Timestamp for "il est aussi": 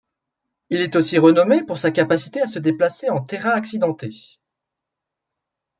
0.71-1.19